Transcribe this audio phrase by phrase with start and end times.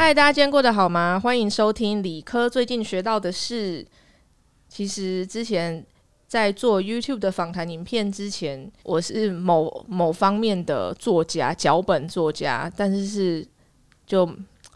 [0.00, 1.20] 嗨，大家今天过得好吗？
[1.22, 3.86] 欢迎收听理科最近学到的事。
[4.66, 5.84] 其实之前
[6.26, 13.46] 在做 YouTube 的访谈影片之前，我是某某方面的作家，脚本作家，但是是
[14.06, 14.26] 就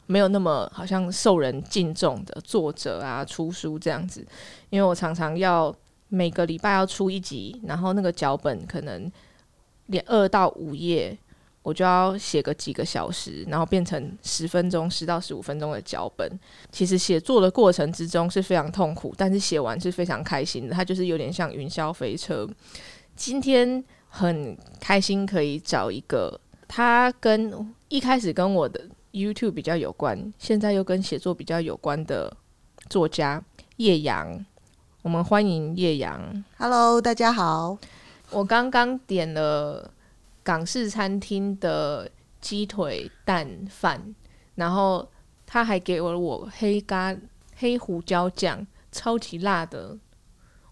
[0.04, 4.22] 没有那么好像受人敬重的作者啊，出书这样子。
[4.68, 5.74] 因为我常常要
[6.08, 9.10] 每个礼拜要出一集，然后那个脚本可能
[9.86, 11.16] 连二到五页。
[11.64, 16.30] 我就要写个几个小时，然后变成十分钟、十到十五分钟的脚本。
[16.70, 20.74] 其实写作的过程之中是非常痛苦，但是写完是非常开心的。
[20.74, 22.46] 它就是有点像云霄飞车。
[23.16, 32.36] 今天很开心可以找一个，他跟一开始跟我的 YouTube 比较有关，现在又跟写作比较有关的
[32.90, 33.42] 作家
[33.78, 34.44] 叶阳。
[35.00, 36.44] 我们欢迎叶阳。
[36.58, 37.78] Hello，大家好。
[38.30, 39.90] 我刚刚点了。
[40.44, 42.08] 港式餐厅的
[42.40, 44.14] 鸡腿蛋饭，
[44.54, 45.10] 然后
[45.46, 47.16] 他还给了我黑咖
[47.56, 49.98] 黑胡椒酱，超级辣的，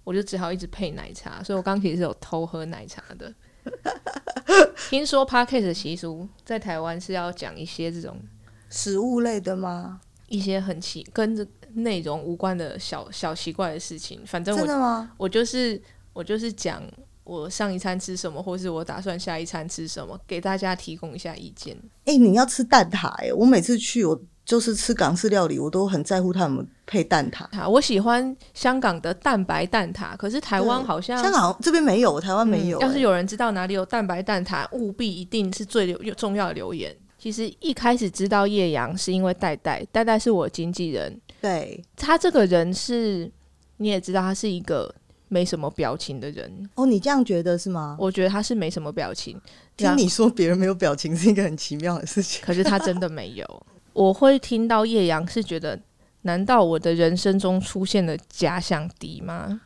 [0.05, 1.43] 我就只好一直配奶茶。
[1.43, 3.35] 所以我刚其实是有偷喝奶茶的。
[4.91, 8.21] 听说 p a r k e 的习俗在台湾是要讲一些这种
[8.69, 10.03] 食物类的吗？
[10.29, 14.21] 一些很奇跟着内容无关的小小奇怪的事情。
[14.27, 15.13] 反正真的吗？
[15.17, 15.81] 我就是
[16.13, 16.83] 我就是讲。
[17.25, 21.77] 我上一餐吃什么，或是我打算下一餐吃什么，给大家提供一下意见。
[22.05, 23.33] 哎，你要吃蛋挞哎！
[23.33, 27.69] 我每次去，我就是吃港式料理，我都很在乎他们配蛋挞。
[27.71, 32.81] 我喜欢香港的蛋白蛋挞，可是台湾好像香港这边没有，台湾没有。
[32.81, 36.95] 要是有人知道哪里有蛋白蛋挞，务必一定是最留重要的留言。
[37.19, 41.21] 其实一开始知道叶阳是因为戴戴，戴戴是我经纪人。
[41.41, 43.31] 对他这个人是，
[43.77, 44.93] 你也知道他是一个。
[45.33, 47.97] 没什么表情的人哦，你这样觉得是吗？
[47.99, 49.41] 我觉得他是没什么表情。
[49.79, 53.67] 听你说别人没有表情是一个很奇妙的事情， 可是他真的没有。
[53.95, 55.81] 我会听到叶阳是觉得，
[56.23, 59.63] 难道我的人生中出现了假想敌吗？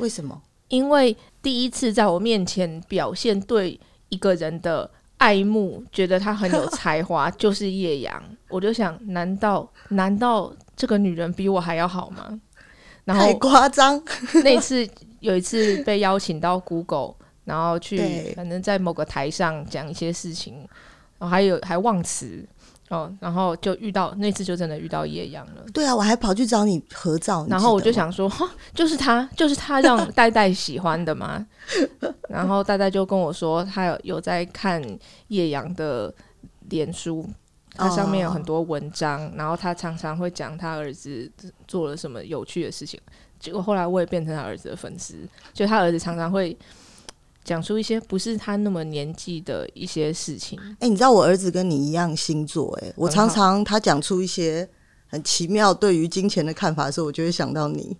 [0.00, 0.40] 为什么？
[0.68, 3.78] 因为第一次在我面前表现对
[4.08, 8.22] 一个人的爱慕，觉得他很有才华， 就是叶阳。
[8.48, 12.40] 我就想，难道难道这个女人比我还要好吗？
[13.04, 14.00] 太夸张！
[14.44, 14.88] 那次
[15.22, 20.56] 有一次被邀请到 Google，然后去反正在某个台上讲一些事情，
[21.18, 22.44] 然后还有还忘词
[22.90, 25.64] 哦，然后就遇到那次就真的遇到叶阳了。
[25.72, 31.46] 对啊，我还跑去找你合照，然后我就想说，哈， 就是他，就是他让戴戴喜欢的嘛。
[32.28, 34.82] 然后戴戴就跟我说，他有有在看
[35.28, 36.14] 叶阳的
[36.68, 37.26] 脸书。
[37.74, 41.32] 他上面有很多文章，然后他常常会讲他儿子
[41.66, 43.00] 做了什么有趣的事情。
[43.42, 45.16] 结果后来我也变成他儿子的粉丝，
[45.52, 46.56] 就他儿子常常会
[47.42, 50.56] 讲出一些不是他那么年纪的一些事情。
[50.78, 52.72] 哎，你知道我儿子跟你一样星座？
[52.80, 54.66] 哎，我常常他讲出一些
[55.08, 57.96] 很奇妙对于金钱的看法的时候，我就会想到你。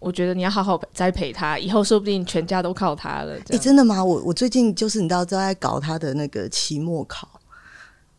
[0.00, 3.38] 我觉得你要好好栽培他，以后说不定全家都靠他了。
[3.50, 4.04] 哎，真的吗？
[4.04, 7.28] 我我最近就是你知道都在搞他的那个期末考。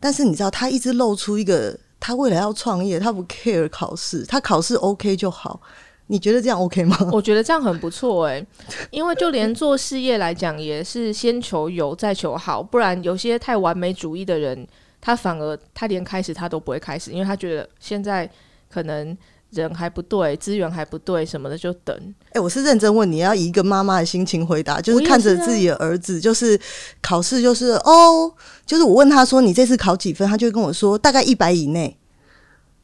[0.00, 5.60] 但是你知道，他一直露出一个，他未来要创业，他不 care 考试，他考试 OK 就好。
[6.12, 6.96] 你觉得这样 OK 吗？
[7.10, 8.46] 我觉得这样很不错哎，
[8.90, 14.68] 因为就连做事业来讲，也是先求有再求好，不然有些太完美主义的人，
[15.00, 18.30] 他反而他连开始他都不会开始，因为他觉得现在
[18.70, 19.16] 可能。
[19.52, 21.94] 人还不对，资源还不对，什么的就等。
[22.32, 26.58] 哎，我是认真问你，要以一个妈妈的心情回答，就是看着自己的儿子，就是
[27.02, 28.32] 考试，就是哦，
[28.64, 31.94] 就是我问他说你这次考几分，他就会跟我说大概一百以内。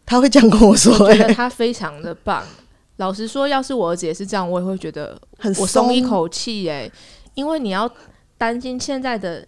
[0.04, 2.44] 他会这样跟我说，觉得他非常的棒。
[2.98, 6.70] 老实说，要是我儿子也是这样，我也会觉得很我松一口气。
[6.70, 6.88] 哎，
[7.34, 7.90] 因为你要
[8.36, 9.44] 担心现在的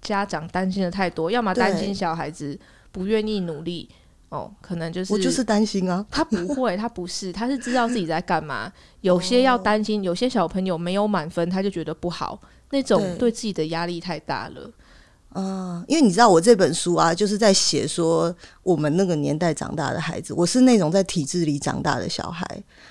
[0.00, 2.58] 家长担心的太多，要么担心小孩子
[2.92, 3.88] 不愿意努力。
[4.30, 8.70] 哦，可能就是我就是担心啊，他不会， 他不是，他是知道自己在干嘛。
[9.00, 12.38] 有些要担心，有些小朋友没有满分，他就觉得不好，
[12.70, 14.70] 那种对自己的压力太大了。
[15.34, 18.34] 嗯，因为你知道我这本书啊，就是在写说
[18.68, 22.46] 我们那个年代长大的孩子，我是那种在体制里长大的小孩。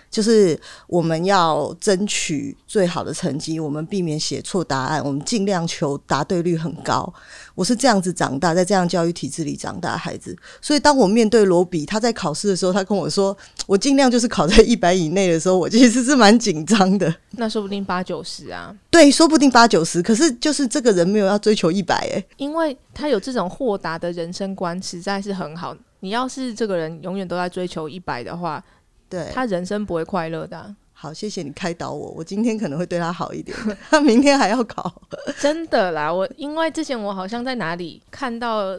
[0.09, 0.57] 就是
[0.87, 7.13] 我们要争取最好的成绩，我们避免写错答案，我们尽量求答对率很高。
[7.53, 13.37] 我是这样子长大，在这样教育体制里长大的孩子，所以当我面对罗比，他在考试的时候，他跟我说
[13.67, 17.13] 我尽量就是考在一百以内的时候，我其实是蛮紧张的。
[17.31, 18.73] 那说不定八九十啊？
[18.89, 20.01] 对，说不定八九十。
[20.01, 25.66] 可是就是这个人没有要追求一百哎，因为他有这种豁达的人生观，实在是很好。
[25.99, 28.63] 你要是这个人永远都在追求一百的话。
[29.09, 30.75] 对他人生不会快乐的。
[30.91, 33.55] 好，谢谢你开导我，我今天可能会对他好一点，
[33.89, 35.01] 他明天还要考。
[35.39, 38.77] 真的啦，我因为之前我好像在哪里看到，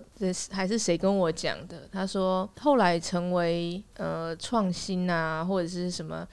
[0.51, 6.27] 还是谁跟我讲的，他说后来成为呃创新啊，或者是什么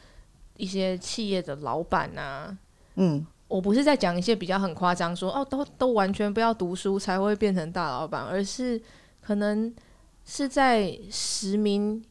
[0.57, 2.57] 一些企业的老板啊，
[2.95, 3.25] 嗯。
[3.47, 8.81] 我不是在讲一些比较很夸张，说哦，都都完全不要读书才会变成大老板，而是
[9.21, 9.71] 可能
[10.25, 12.03] 是在十名，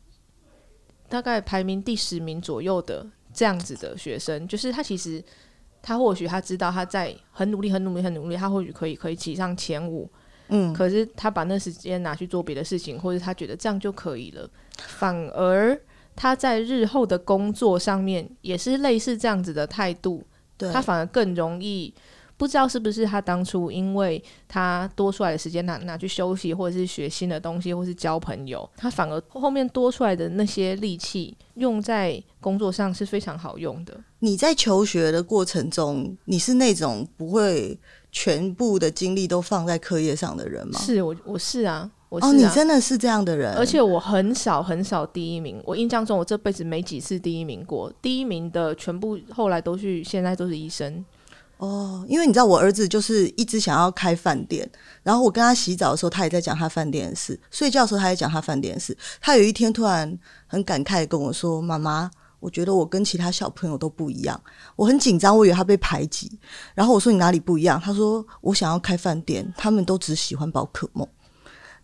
[1.08, 5.22] 大概排名第十名左右的这样子的学生，就是他其实
[5.82, 10.08] 他或许他知道他在很努力、很努力、很努力，他或许可以可以挤上前五，
[10.48, 15.78] 嗯，可是他把那时间拿去做别的事情，或者他觉得这样就可以了，反而
[16.14, 20.24] 他在日后的工作上面也是类似这样子的态度。
[20.72, 21.92] 他反而更容易，
[22.36, 33.98] 不知道是不是他当初因为他多出来的时间拿拿去休息，或者是学新的东西，或是交朋友，他反而后面多出来的那些力气用在工作上是非常好用的。
[34.18, 37.78] 你在求学的过程中，你是那种不会
[38.10, 40.78] 全部的精力都放在课业上的人吗？
[40.80, 41.90] 是我，我是啊。
[42.08, 45.60] 哦，你真的是这样的人，而且我很少很少第一名。
[45.64, 47.92] 我印象中，我这辈子没几次第一名过。
[48.00, 51.04] 第一名的全部后来都去，现在都是医生。
[51.64, 54.70] 哦，因为你知道，我儿子就是一直想要开饭店，
[55.02, 58.96] 然后我跟他洗澡的时候，他也在讲他饭店的事；睡觉的时候，他也讲他饭店的事。
[59.20, 64.38] 他有一天突然很感慨跟我说：“妈妈，我觉得我跟其他小朋友都不一样，
[64.76, 66.38] 我很紧张，我以为他被排挤。”
[66.74, 71.08] 然后我说：“你哪里不一样？”他说：“我想要开饭店，他们都只喜欢宝可梦。”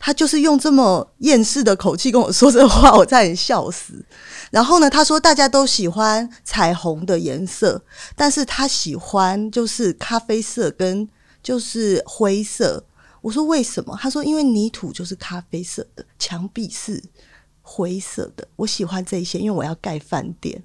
[0.02, 4.04] 他就是用这么厌世的口气跟我说这话，我差点笑死。
[4.50, 7.84] 然后呢，他说大家都喜欢彩虹的颜色，
[8.16, 11.06] 但是他喜欢就是咖啡色跟
[11.42, 12.82] 就是灰色。
[13.20, 13.96] 我说为什么？
[14.00, 17.00] 他说因为泥土就是咖啡色的，墙壁是
[17.60, 18.48] 灰色的。
[18.56, 20.60] 我喜欢这些，因为我要盖饭店。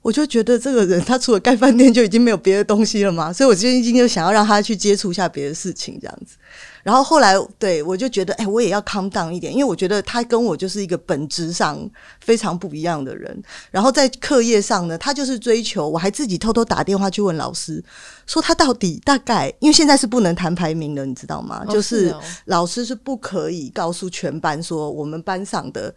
[0.00, 6.36] 我就觉得这个人他除了盖饭店就已经没有别的东西了嘛，所以我今天今天就想要让他去接触一下别的事情，这样子。
[6.84, 11.90] 然后后来，对我就觉得，哎，我也要 calm down 一点，因为我觉得他跟我就是一个本质上
[12.20, 13.42] 非常不一样的人。
[13.72, 17.82] 然后在课业上呢，他就是追求，我还自己偷偷打电话去问老师，
[18.26, 21.64] 说他到底大概，因为现在是不能谈排名的，你知道吗？
[21.70, 22.14] 就是
[22.44, 25.92] 老师是不可以告诉全班说我们班上的。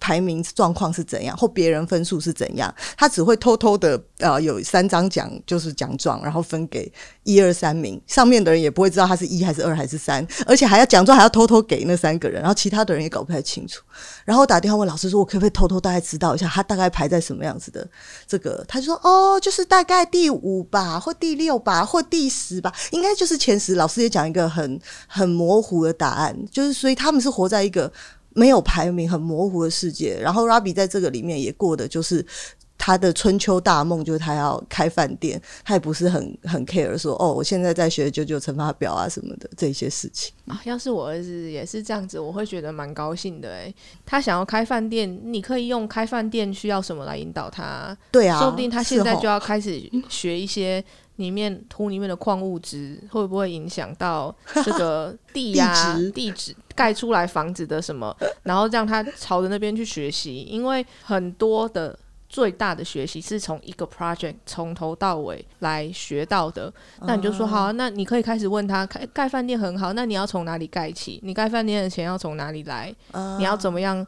[0.00, 2.72] 排名状况是怎样，或别人分数是怎样？
[2.96, 6.90] 他只会偷偷的，呃，有三张奖，就是奖状，然后分给
[7.24, 13.82] 一二三名，上面的人也不会知道他是一还是二还是三，而且还要奖状还要偷偷给那三个人，然后其他的人也搞不太清楚。
[14.24, 17.86] 然后打电话问老师说：“我可不可以偷偷大概知道一下，他大概排在什么样子的？”
[18.26, 27.92] 这个他就说：“哦，就是大概第五吧，或第六吧，或第十吧，应该就是前十。”老师也讲一个很很模糊的答案，就是所以他们是活在一个。
[28.38, 32.24] 没有排名很模糊的世界，然后 Rabi 在这个里面也过的就是
[32.76, 40.60] 他的春秋大梦，就是他要开饭店，他也不是很很 care 说哦，我现在在学九九乘法表啊什么的这些事情 啊。
[40.64, 43.74] 要是我儿子也是这样子，我会觉得蛮高兴的哎。
[44.06, 47.96] 他想要开饭店，你可以用开饭店需要什么来引导他？
[48.12, 50.82] 对啊，说不定他现在就要开始学一些。
[51.18, 54.32] 里面土里面的矿物质会不会影响到
[54.64, 55.98] 这个地 呀？
[56.14, 58.16] 地质盖出来房子的什么？
[58.44, 61.98] 然后让他朝着那边去学习，因为很多的
[62.28, 66.72] 最大的学习是从一个 project 从头到尾来学到的。
[67.00, 71.18] 那你就说好，那你可以开始问他，开盖饭店很好，那你要从哪里盖起？
[71.24, 72.94] 你盖饭店的钱要从哪里来？
[73.38, 74.06] 你要怎么样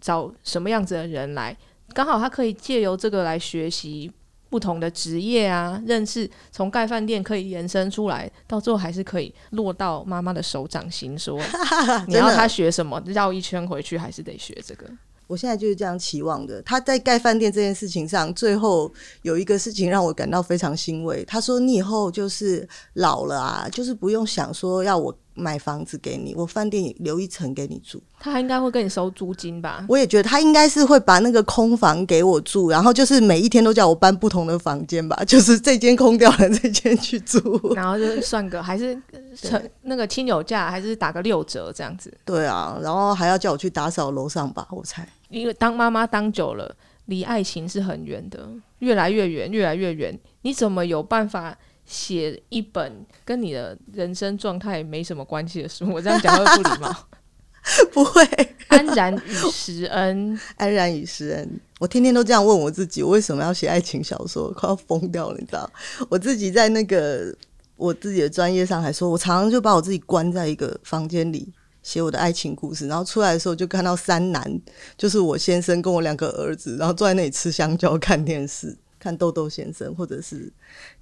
[0.00, 1.56] 找什么样子的人来？
[1.92, 4.12] 刚好他可以借由这个来学习。
[4.52, 11.18] 不同的职业啊，认识从盖饭店可以延伸出来，到最后还是可以落到妈妈的手掌心。
[11.18, 11.40] 说
[12.06, 14.86] 你要他学什么，绕一圈回去还是得学这个。
[15.26, 16.60] 我现在就是这样期望的。
[16.60, 18.92] 他在盖饭店这件事情上，最后
[19.22, 21.24] 有一个事情让我感到非常欣慰。
[21.24, 28.02] 他说：“你以后就是老了啊，就是不用想说要我。”买房子给你，我饭店留一层给你住。
[28.20, 29.84] 他应该会跟你收租金吧？
[29.88, 38.96] 我也觉得他应该是会把那个空房给我住，然后就是每一天都叫我搬不同的房间吧， 就是这间空掉了，这间去住，然后就算个还是
[39.34, 42.12] 成那个亲友价，还是打个六折这样子。
[42.24, 45.06] 对啊，然后还要叫我去打扫楼上吧，我猜。
[45.30, 48.48] 因为当妈妈当久了，离爱情是很远的，
[48.80, 50.16] 越来越远，越来越远。
[50.42, 51.56] 你怎么有办法？
[51.84, 57.08] 写一本跟你的人生状态没什么关系的书，我这样讲会不礼貌？
[57.92, 58.22] 不会。
[58.68, 64.50] 安然与时恩， 安然与时恩，我天天都这样问我自己，我为什么要写爱情小说？
[64.52, 65.70] 快要疯掉了，你知道？
[66.08, 67.34] 我自己在那个
[67.76, 74.60] 我自己的专业上还说，我常常就把我自己关在一个房间里写我的爱情故事，然后出来的时候就看到三男，
[74.96, 78.74] 就是我先生跟我两个儿子，然后坐在那里吃香蕉看电视。
[79.02, 80.48] 看豆豆先生，或者是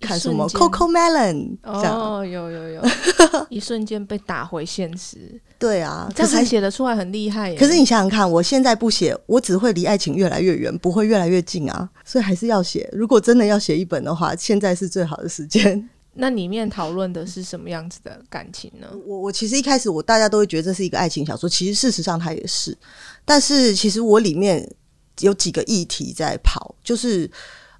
[0.00, 2.00] 看什么 Coco Melon 这样。
[2.00, 2.82] 哦，有有有，
[3.50, 7.58] 一瞬间被打回现实，对啊，这样子可是写得出来很厉害耶。
[7.58, 12.88] 可是你想想看，我现在不写，我只会离爱情越来越远，不会越来越近啊，所以还是要写。
[12.90, 15.90] 如果真的要写一本的话，现在是最好的时间。
[16.14, 18.88] 那里面讨论的是什么样子的感情呢？
[19.06, 22.76] 我我其实一开始我大家都会觉得这是一个爱情小说，其实事实上它也是，
[23.26, 24.66] 但是其实我里面
[25.20, 27.30] 有几个议题在跑，就是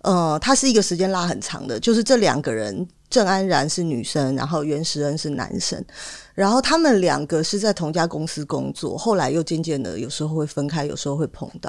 [0.02, 2.86] 呃，它是一个时间拉很长的，就是这两个人。
[3.10, 5.84] 郑安然是女生，然后袁石恩是男生，
[6.32, 11.68] 然后他们两个是在同家公司工作，后来又渐渐的有时候会分开，有时候会碰到，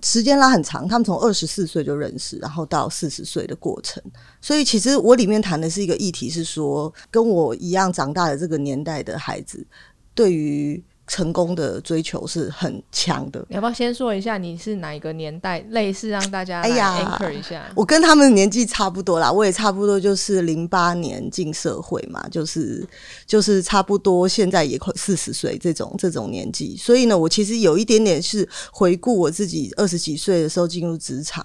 [0.00, 0.86] 时间拉很长。
[0.86, 4.00] 他们从二十四岁就认识，然后到四十岁的过程。
[4.40, 9.66] 所以其实我里面谈的是一个议题，是说跟我一样长大的这个年代的孩子，
[10.14, 13.44] 对于成功的追求是很强的。
[13.48, 15.60] 你要不要先说一下你是哪一个年代？
[15.70, 17.64] 类似让大家哎呀 anchor 一下。
[17.74, 22.86] 我跟他们年纪差不多啦，我也差不多就是零八年进社会嘛，就是
[23.26, 31.44] 就是差不多现在也快四十岁这种这种年纪，所以呢，我其实有一点点是回顾我自己二十几岁的时候进入职场，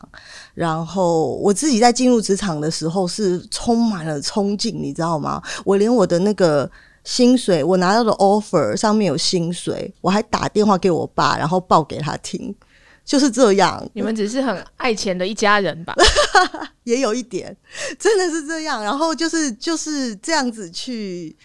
[0.53, 5.41] 然后我自己在进入职场的时候是充满了冲劲，你知道吗？
[5.65, 6.69] 我连我的那个。
[7.03, 12.55] 薪水我拿到的 offer 上面有薪水，我还打电话给我爸，然后报给他听，
[13.03, 13.83] 就是这样。
[13.93, 15.95] 你们只是很爱钱的一家人吧？
[16.83, 17.55] 也有一点，
[17.97, 18.83] 真的是这样。
[18.83, 21.35] 然后就是就是这样子去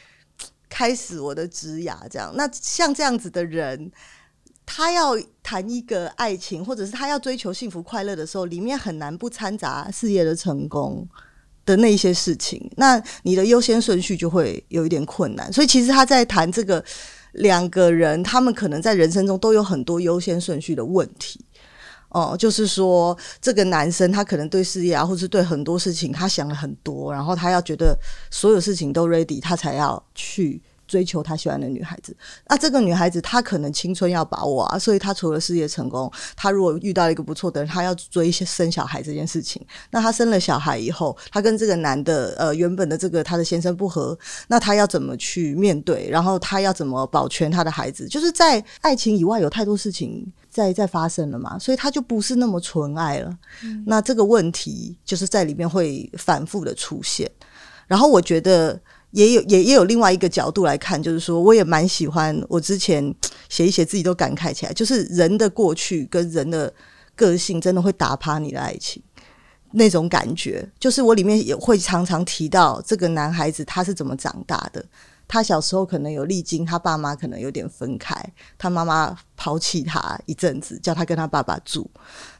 [0.68, 2.32] 开始我的职涯，这样。
[2.36, 3.90] 那像这样子的人，
[4.66, 11.08] 他要谈一个爱情，或者是他要追求幸福快乐的时候，里面很难不掺杂事业的成功
[11.66, 12.70] 的那些事情。
[12.76, 15.52] 那你的优先顺序就会有一点困难。
[15.52, 16.82] 所以其实他在谈这个
[17.32, 21.44] 两个人，他们可能在人生中都有很多优先顺序的问题。
[22.08, 27.98] 哦，就是说，这个男生他可能对事业啊，或是对很多事情，他想了很多，然后他要觉得
[28.30, 32.16] 所有事情都 ready，他才要去追求他喜欢的女孩子。
[32.48, 39.64] 那这个女孩子她可能青春要把握啊，所以她除了事业成功，她如果遇到一个不错的人，她要追生小孩这件事情。
[39.90, 46.08] 那她生了小孩以后，她跟这个男的呃原本的这个她的先生不和，那她要怎么去面对？
[46.10, 48.08] 然后她要怎么保全她的孩子？
[48.08, 50.32] 就是在爱情以外有太多事情。
[50.48, 53.30] 在在发生了嘛，所以他就不是那么纯爱了。
[53.84, 57.30] 那这个问题就是在里面会反复的出现。
[57.86, 58.80] 然后我觉得
[59.16, 63.02] 也有也也有另外一个角度来看，就是说我也蛮喜欢我之前
[63.48, 66.70] 写一写自己都感慨起来，就是人的过去跟人的
[67.14, 69.02] 个性真的会打趴你的爱情
[69.72, 70.68] 那种感觉。
[70.78, 74.84] 就是我里面也会常常提到这个男孩子他是怎么长大的。
[75.28, 78.14] 他小时候可能有历经，他爸妈可能有点分开，
[78.56, 81.90] 他妈妈抛弃他一阵子，叫他跟他爸爸住。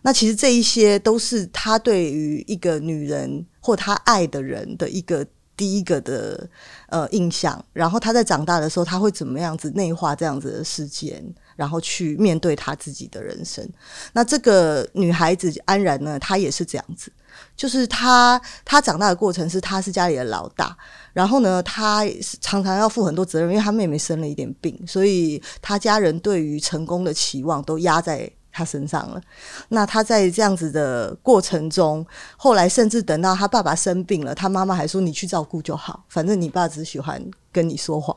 [0.02, 6.48] 那其实这一些都是他对于一个女人或他爱的人的一个第一个的
[6.88, 7.64] 呃印象。
[7.72, 11.24] 然后他在长大的时候，他会怎么样子内化这样子的事件，
[11.56, 13.68] 然后去面对他自己的人生。
[14.12, 17.10] 那这个女孩子安然呢，她也是这样子。
[17.54, 20.74] 就是她她长大的过程是她是家里的老大，
[21.12, 22.02] 然后呢，她
[22.40, 29.20] 常常要负很多责任，因为她妹妹生了一点病，所以她家人对于成功的期望都压在他身上了。
[29.68, 32.04] 那他在这样子的过程中，
[32.38, 37.22] 后来甚至等到他爸爸生病了，他妈妈还说：“你去照顾就好，反正你爸只喜欢
[37.52, 38.16] 跟你说话。”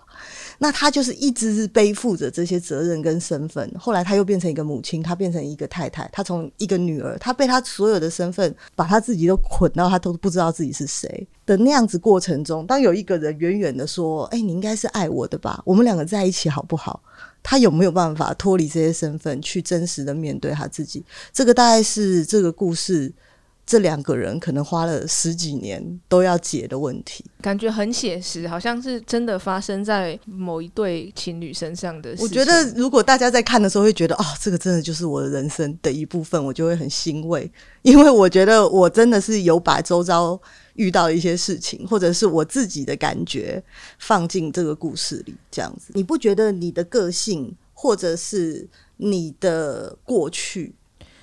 [0.60, 15.62] 那他就是一直是背负着这些责任跟身份，后来他又变成一个母亲，他变成一个太太，他从一个女儿，他被他所有的身份把他自己都捆到他都不知道自己是谁的那样子过程中，当有一个人远远的说：“哎，你应该是爱我的吧？
[15.65, 17.01] 我们两个在一起好不好？”
[17.41, 21.03] 他有没有办法脱离这些身份，去真实的面对他自己？
[21.31, 23.13] 这个大概是这个故事。
[23.65, 32.15] 这两个人可能花了十几年都要解的问题，感觉很写实，好像是真的发生在某一对情侣身上的。
[32.17, 37.48] 我觉得，如果大家在看的时候会觉得，哦，这个真的就是我的人生的一部分，我就会很欣慰，
[37.84, 40.41] 因为我觉得我真的是有把周遭
[40.80, 43.62] 遇到一些事情，或者是我自己的感觉
[44.00, 45.92] 放进这个故事里，这样子。
[45.94, 50.74] 你不觉得你的个性，或者是你的过去？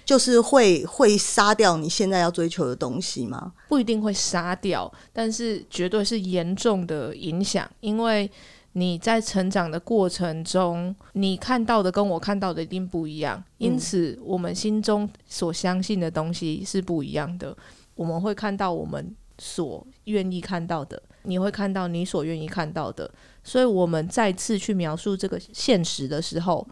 [0.05, 3.55] 就是会会杀掉你现在要追求的东西吗？
[3.69, 7.69] 不一定会杀掉，但是绝对是严重的影响。
[7.81, 8.31] 因为
[8.75, 17.57] 你在成长的过程中，你看到的跟我看到的一定不一样，因此我们心中所相信的东西是不一样的。
[17.95, 23.11] 我们会看到我们所愿意看到的，你会看到你所愿意看到的。
[23.45, 26.66] 所以，我们再次去描述这个现实的时候。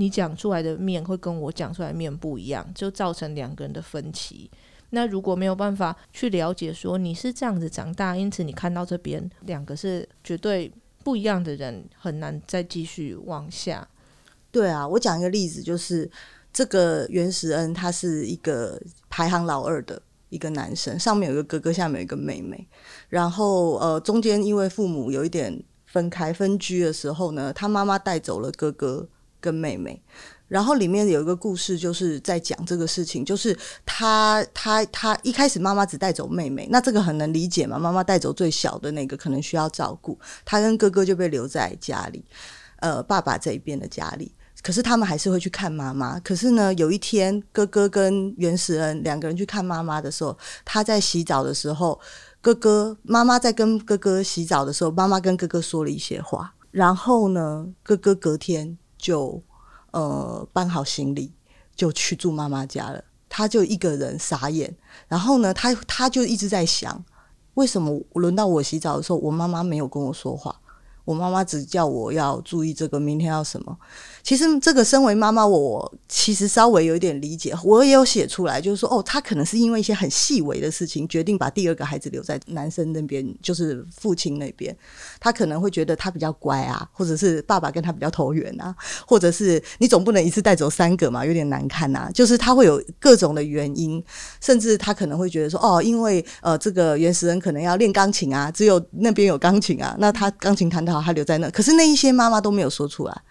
[0.00, 4.48] 你讲出来的面会跟我讲出来面不一样，就造成两个人的分歧。
[4.90, 10.72] 那如果没有办法去了解说你是这样子长大，因此你看到这边两个是绝对
[11.02, 13.88] 不一样的人，很难再继续往下。
[14.52, 16.08] 对啊，我讲一个例子，就是
[16.52, 22.68] 这个袁石恩，他是一个排行老二的一个男生，上面有一个哥哥，下面有一个妹妹。
[23.08, 29.08] 然后呃，中间因为父母有一点分开分居的时候呢，他妈妈带走了哥哥
[29.40, 30.02] 跟妹妹。
[30.48, 33.54] 然后里面有一个故事，就是在讲这个事情，就是
[33.84, 42.24] 他他他一开始妈妈只带走妹妹，那这个很能理解嘛，妈妈带走最小的那个，可能需要照顾，他跟哥哥就被留在家里，
[42.78, 44.32] 呃，爸爸这一边的家里。
[44.62, 46.18] 可是他们还是会去看妈妈。
[46.20, 51.98] 可是呢，有一天哥哥跟袁石恩两个人去看妈妈的时候，他在洗澡的时候，
[52.40, 59.42] 哥哥妈妈在跟哥哥洗澡的时候，妈妈跟哥哥说了一些话，然后呢，哥哥隔天就。
[59.90, 61.32] 呃，搬好行李
[61.74, 63.02] 就去住妈妈家了。
[63.26, 64.76] 他就一个人傻眼，
[65.08, 67.02] 然后呢，他他就一直在想，
[67.54, 70.54] 为什么轮到我洗澡的时候，我妈妈没有跟我说话？
[71.06, 73.78] 我妈妈只叫我要注意这个，明天要什么。
[74.28, 84.76] 其实这个身为妈妈，我其实稍微有一点理解，我也有写出来，就是说，哦，他可能是因为一些很细微的事情，决定把第二个孩子留在男生那边，就是父亲那边。
[85.18, 92.10] 他可能会觉得他比较乖啊，或者是爸爸跟他比较投缘啊，或者是你总不能一次带走三个嘛，有点难看呐。
[92.12, 94.04] 就是他会有各种的原因，
[94.42, 101.48] 甚至他可能会觉得说，哦，因为呃，这个原始人可能要练钢琴啊，只有那边有钢琴啊，那他钢琴弹得好，他留在那。
[101.48, 103.22] 可是那一些妈妈都没有说出来。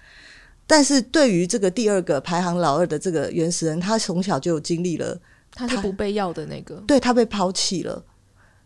[0.70, 5.18] 但是对于这个第二个排行老二的这个原始人，他从小就经历了，
[5.52, 8.04] 他是不被要的那个，对他被抛弃了，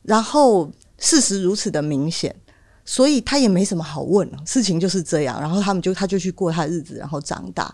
[0.01, 2.35] 然后事实如此的明显，
[2.83, 5.39] 所以他也没什么好问，事情就是这样。
[5.39, 7.73] 然后他们就他就去过他的日子，然后长大。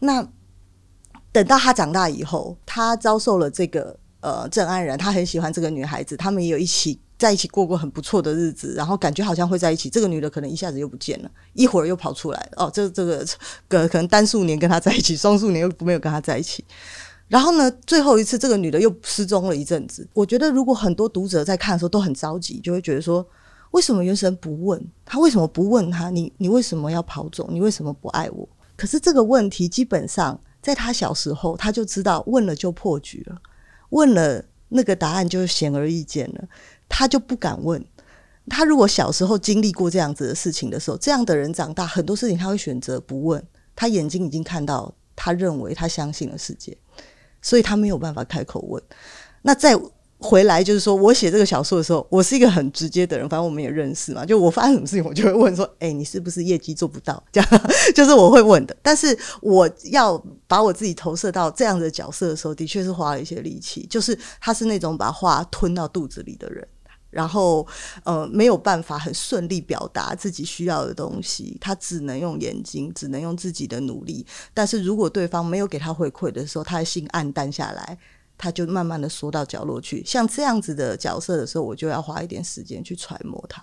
[0.00, 0.22] 那
[1.32, 7.00] 等到他长大以后，他遭受了这个呃郑安然，他很喜欢这个女孩子，他们也有一起。
[7.18, 9.90] 在一起过过很不错的日子，然后感觉好像会在一起。
[9.90, 13.26] 这个女的可能一下子又不见了，一会儿又跑出来哦，这这个
[13.68, 16.64] 可可能单数年跟他在一起，双数年又没有跟他在一起。
[17.26, 20.08] 然后呢，最后一次这个女的又失踪了一阵子。
[20.14, 23.26] 我觉得如果很多读者在看的时候都很着急，就会觉得说，
[23.72, 25.18] 为什么元神不问他？
[25.18, 26.08] 为什么不问他？
[26.08, 27.46] 你你为什么要跑走？
[27.52, 28.48] 你为什么不爱我？
[28.76, 33.36] 可是这个问题基本上在他小时候他就知道，问了就破局了，
[33.90, 36.48] 问了那个答案就显而易见了。
[36.88, 37.84] 他就不敢问。
[38.48, 43.44] 他如果小时候经历过这样子的事情的时候，这样的人长大很多事情他会选择不问。
[43.76, 46.76] 他眼睛已经看到他认为他相信的世界，
[47.42, 48.82] 所以他没有办法开口问。
[49.42, 49.78] 那再。
[50.20, 54.26] 回来就是说，我写这个小说的时候，我是一个很直接的人，反正我们也认识嘛。
[54.26, 57.48] 就我发生什么事情，我就会问说：“哎，你是不是业绩做不到？”这样
[57.94, 58.76] 就是我会问的。
[58.82, 63.86] 但是我要把我自己投射到这样的角色的时候，的确是花了一些力气。
[63.88, 66.66] 就是他是那种把话吞到肚子里的人，
[67.18, 67.66] 然后
[68.04, 74.24] 呃没有办法很顺利表达自己需要的东西，他只能用眼睛，只能用自己的努力。
[74.54, 77.98] 但是如果对方没有给他回馈的时候，他的心暗淡下来。
[78.40, 83.60] 他就慢慢的缩到角落去，像这样子的角色的时候，我就要花一点时间去揣摩他。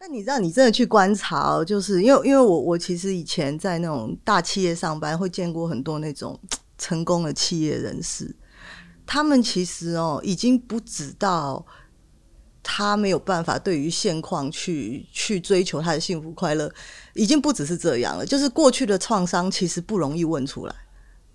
[0.00, 6.40] 那你知道，你真的去观察，就是因为因为我我其实以前在那种大企业上班，会见过很多那种
[6.78, 8.34] 成功的企业人士，
[9.04, 11.62] 他们其实哦，已经不知道
[12.68, 16.68] 他没有办法对于现况去去追求他的幸福快乐，
[17.14, 20.74] 已经不只是这样了，就是过去的创伤其实不容易问出来。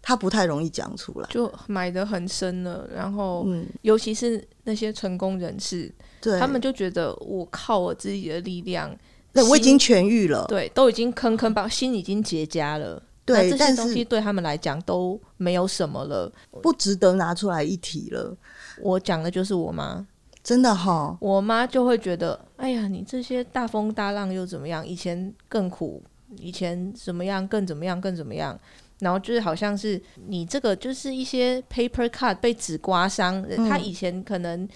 [0.03, 2.89] 他不太容易讲出来，就埋得很深了。
[2.93, 5.89] 然后，嗯尤其是那些成功人士，
[6.19, 8.93] 对，他们就觉得我靠我自己的力量，
[9.31, 13.01] 对我已经痊愈了，对，都已经坑坑把心已经结痂了。
[13.23, 16.29] 对，这些东西对他们来讲都没有什么了，
[16.63, 18.35] 不值得拿出来一提了。
[18.81, 20.03] 我讲的就是我妈，
[20.43, 24.85] 真的哈，我妈就会觉得，哎呀，你这些大风大浪又怎么样？
[24.85, 26.01] 以前更苦，
[26.37, 27.47] 以前怎么样？
[27.47, 27.99] 更怎么样？
[28.01, 28.59] 更怎么样？
[28.99, 34.67] 然后就是好像是你这个就是一些 paper cut 被纸刮伤，他以前可能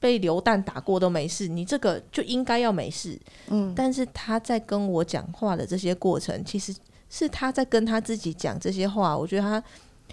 [0.00, 3.18] 被流弹打过都没事，你这个就应该要没事。
[3.48, 6.74] 嗯，但是他在跟我讲话的这些过程，其实
[7.08, 9.16] 是他在跟他自己讲这些话。
[9.16, 9.62] 我觉得他，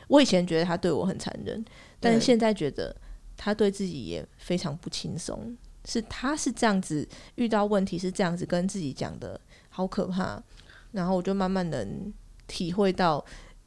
[0.08, 1.64] 我以前觉得他对我很残忍，
[2.00, 2.96] 但是现在觉得
[3.44, 5.58] 他对自己也非常不轻松。
[5.86, 10.42] 是他是这样子遇到问题是这样子跟自己讲的，好可怕。
[10.92, 12.14] 然后我就慢慢能。
[12.48, 13.24] 体会到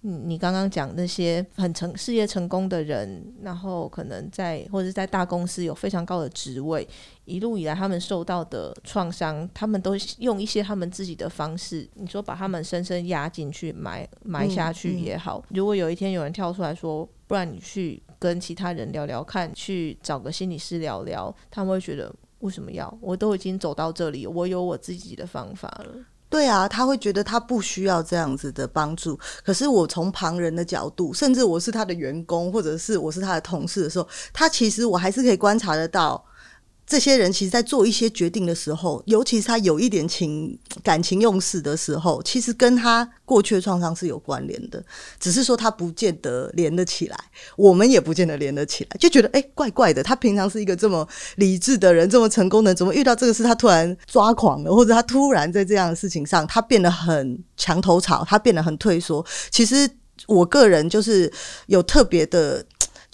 [0.07, 6.87] 你你刚刚讲那些很成事业成功的人，然后可能在或者在大公司有非常高的职位，
[7.25, 15.43] 一路以来他们受到的创伤，他们都用一些他们自己的方式，你说把他们深深压进去埋埋下去也好。
[15.49, 22.95] 如果有一天有人跳出来说，不然你去跟其他人聊聊看，去找个心理师聊聊，他们会觉得为什么要？
[23.01, 25.95] 我都已经走到这里，我有我自己的方法了。
[26.35, 29.17] 对啊，他会觉得他不需要这样子的帮助。
[29.45, 36.25] 可是我从旁人的角度，甚至我是他的员工，或者是我是他的同事的时候，他其实我还是可以观察得到。
[36.87, 44.85] 这些人其实，在做一些决定的时候，尤其是他有一点情感情用事的时候，其实跟他过去的创伤是有关联的。
[45.19, 47.17] 只是说他不见得连得起来，
[47.57, 50.03] 我们也不见得连得起来，就觉得哎，怪怪的。
[50.03, 59.25] 他平常是一个这么理智的人，这么成功的，怎么遇到这个事，他突然抓狂了，或者他突然在这样的事情上，他变得很墙头草，他变得很退缩。
[59.51, 59.89] 其实
[60.27, 61.33] 我个人就是
[61.67, 62.63] 有特别的。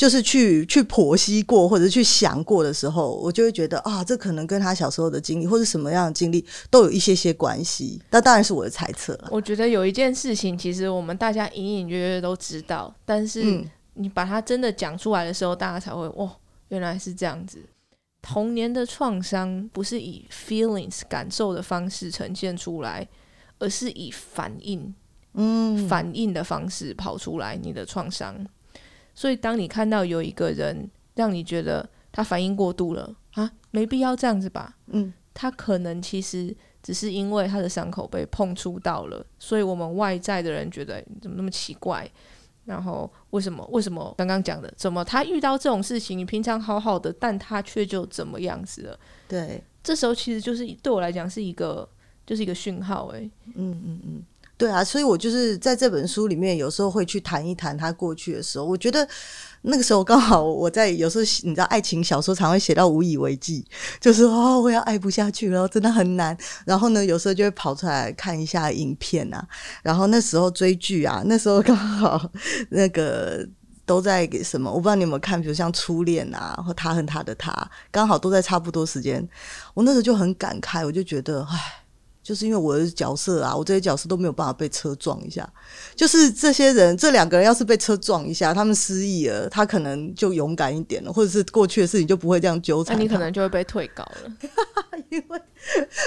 [0.01, 8.01] 就是去去剖析过或者去想过的时候，我就会觉得啊，这可能跟他小时候的经历或者什么样的经历都有一些些关系。
[8.09, 9.29] 那当然是我的猜测了。
[9.31, 16.31] 我觉得有一件事情，其实我们大家隐隐约约都知道，但是你把它真的讲出来的时候，大家才会哦，
[16.69, 17.59] 原来是这样子。
[18.23, 23.07] 童年的创伤不是以 feelings 感受的方式呈现出来，
[23.59, 24.95] 而是以反应，
[25.35, 28.35] 嗯，反应的方式跑出来你的创伤。
[29.21, 34.75] 所以，当你看到有一个人让你觉得他反应过度了啊，没必要这样子吧？
[34.87, 42.11] 嗯，他可能其实只是因为他的伤口被碰触到了，所以我们外在的人觉得怎么那么奇怪？
[42.65, 43.63] 然后为什么？
[43.71, 48.99] 为什么刚刚讲的，怎么他遇到这种事情，你平常好好的，但他却就怎么样子了？
[49.29, 51.87] 对，这时候其实就是对我来讲是一个，
[52.25, 53.09] 就是一个讯号。
[53.09, 54.23] 哎，嗯嗯嗯。
[54.61, 58.65] 对啊，所以我就是在这本书里面，有时候会去谈一谈他过去的时候。
[58.67, 59.09] 我觉得
[59.63, 63.65] 那个时候刚好我在有时候你知道，爱情小说常会写到无以为继，
[63.99, 66.37] 就是哦，我要爱不下去了，真的很难。
[66.67, 69.43] 然后呢，有时候就会跑出来看一下影片啊。
[69.83, 72.31] 然后那时候追剧啊，那时候刚好
[72.69, 73.49] 那个
[73.87, 74.71] 都在给什么？
[74.71, 77.51] 我不知道你有没有看，比如像《初恋》啊，或《他和他的他》，
[77.91, 79.27] 刚好都在差不多时间。
[79.73, 81.80] 我那时候就很感慨，我就觉得，唉。
[82.31, 85.53] 就是因为我的角色啊，我这些角色都没有办法被车撞一下。
[85.97, 92.97] 就是这些人，这两个人要是被车撞一下，他们失忆了，他可能就勇敢一点了，或者是过去的事情就不会这样纠缠。
[92.97, 94.33] 那你可能就会被退稿了，
[95.11, 95.41] 因为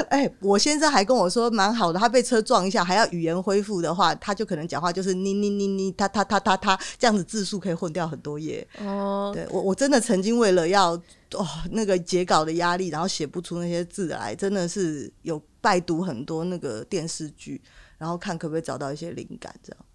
[0.07, 8.65] 哎，我先生还跟我说蛮好的，他被车撞一下还要语言恢复的话，他就可能讲话就是你你你你他他他他他这样子字数可以混掉很多页。
[8.79, 10.91] 哦，对我我真的曾经为了要
[11.33, 15.41] 哦那个截稿的压力，然后写不出那些字来，真的是有。
[15.63, 17.61] 拜读很多那个电视剧，
[17.97, 19.85] 然后看可不可以找到一些灵感，这样。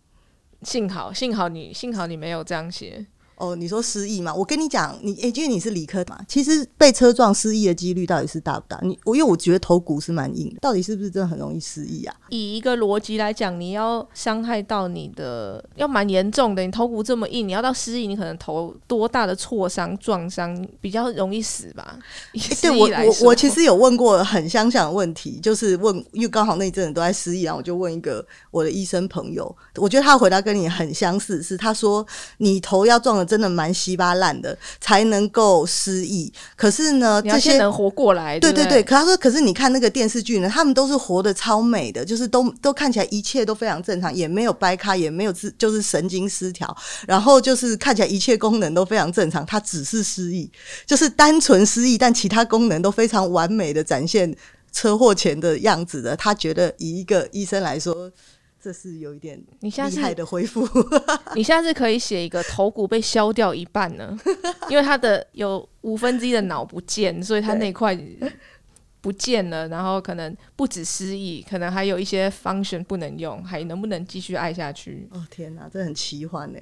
[0.63, 3.07] 幸好，幸好你，幸好你没有这样写。
[3.39, 4.35] 哦，你说失忆嘛？
[4.35, 8.79] 我跟你讲，你诶，因为你是理科嘛，其实被车撞失忆的几率到底是大不大？
[8.83, 12.15] 你我因为我觉得头骨是蛮硬的，到底是不是真的很容易失忆啊？
[12.31, 16.63] 以一个逻辑来讲，你要伤害到你的，要蛮严重的。
[16.63, 21.97] 你头骨这么硬，你要到失忆，你可能头多大的挫伤、撞伤比较容易死吧？
[22.61, 32.05] 对我我我其实有问过很相像的问题，就是问，因为刚好那一阵子都在失忆，然后我就问一个我的医生朋友，我觉得他的回答跟你很相似，是他说
[32.39, 33.28] 你头要撞了。
[33.29, 36.33] 真的蛮稀巴烂的，才能够失忆。
[36.57, 38.83] 可是呢，这些能活过来，对对对。
[38.83, 46.75] 可他说，可是你看那个电视剧呢，他们都是活得超美的，就是都都看起来一切都非常正常，也没有掰开，也没有是就是神经失调，
[47.07, 49.45] 然后就是看起来一切功能都非常正常。
[49.45, 50.51] 他只是失忆，
[50.87, 54.35] 就是单纯失忆，但其他功能都非常完美的展现
[54.73, 56.17] 车祸前的样子的。
[56.17, 58.11] 他觉得以一个医生来说。
[58.61, 60.69] 这是有一点厉害的恢复。
[61.35, 64.19] 你下次可以写一个头骨被削掉一半呢，
[64.69, 67.97] 因为他的有五分之一的脑不见，所以他那块
[69.01, 75.09] 不见了，然后可能不止失忆，可能还有一些 function 不能用，还能不能继续爱下去？
[75.13, 76.59] 哦天哪，这很奇幻呢，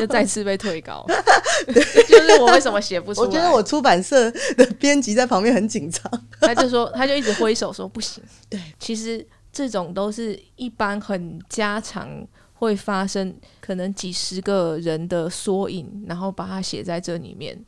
[0.00, 1.04] 就再次被退稿。
[1.68, 3.26] 就是我为什么写不出来？
[3.28, 6.02] 我觉得我出版社的编辑在旁边很紧张，
[6.40, 8.22] 他就说，他就一直挥手说不行。
[8.48, 9.24] 对，其实。
[9.56, 12.06] 这种都是一般很家常
[12.52, 17.58] 会发生，可能几十个人的缩影，然后把它写在这里面。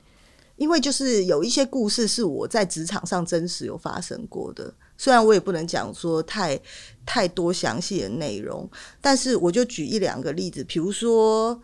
[0.57, 6.61] 因为就是有一些故事是我在职场上真实有发生过的，虽然我也不能讲说太
[7.07, 8.69] 太多详细的内容，
[9.01, 11.59] 但是我就举一两个例子，比如说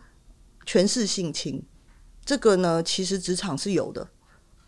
[0.65, 1.61] 权势性侵，
[2.25, 4.07] 这个呢，其实职场是有的，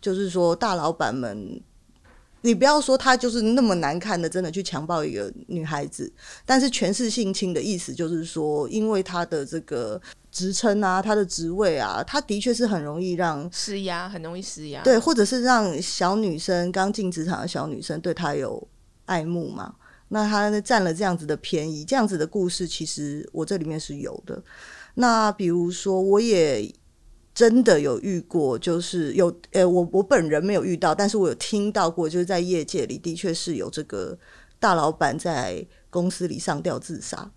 [0.00, 1.60] 就是说大老板们。
[2.42, 6.10] 你不要说他就是那么难看的，真的去强暴一个女孩子，
[6.46, 14.82] 但是权势性侵的意思就是说，因为他的这个职称啊，他的职位啊，他的确是很容易让施压，很容易施压。
[14.82, 18.66] 对，或者是让小女生刚进职场的小女生对他有
[19.06, 19.74] 爱慕嘛。
[20.10, 24.42] 那他占了这样子的便宜，这样子的故事，其实我这里面是有的。
[24.94, 26.72] 那比如说，我也
[27.38, 34.18] 真的有遇过，就是有呃，我我本人没有遇到，但是我有听到过，就是在业界里的确是有这个
[34.58, 37.30] 大老板在公司里上吊自杀，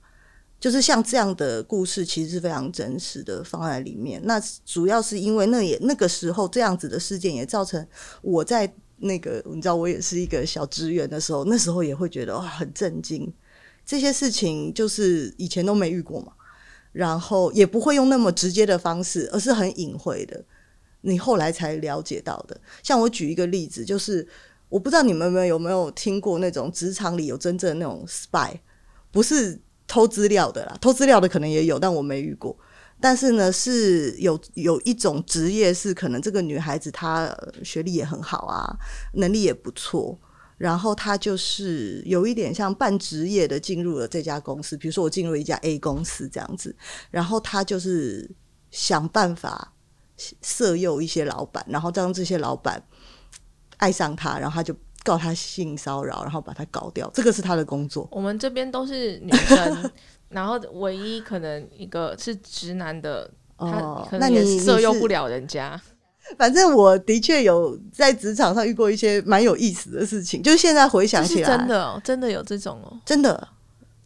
[0.59, 4.19] 就是像这样的故事，其实是非常真实的放在里面。
[4.25, 7.87] 那主要是因为那也那个时候这样子的事件也造成
[8.23, 13.31] 我在那个你知道我也是一个小职员的时候，那时候也会觉得哇很震惊，
[13.85, 16.33] 这些事情就是以前都没遇过嘛。
[16.91, 20.43] 然后也不会用那么直接的方式，而是很隐晦的，
[21.01, 22.59] 你后来才了解到的。
[22.83, 24.27] 像我举一个例子，就是
[24.69, 28.51] 我不知道你们有没有听过那种职场里有真正的那种 spy，
[29.11, 32.57] 不是偷资料的啦，偷资料的可能也有，但我没遇过。
[32.99, 38.77] 但是呢，是有有一种职业是可能这个女孩子她学历也很好啊，
[39.13, 40.19] 能力也不错。
[40.61, 46.75] 然后他就是有一点像半职业的进入了这家公司，比如说我进入一家 A 公司这样子，
[47.09, 48.29] 然后他就是
[48.69, 49.73] 想办法
[50.39, 52.79] 色诱一些老板，然后让这些老板
[53.77, 58.07] 爱上他，然后他就告他性骚扰，然后把他搞掉，这个是他的工作。
[58.11, 59.91] 我们这边都是女生，
[60.29, 65.81] 然后唯一可能一个是直男的，他可能也色诱不了人家。
[66.37, 73.47] 反正我的确有在职场上遇过一些蛮有意思的事情，就是现在回想起来，真的哦，真的有这种哦，真的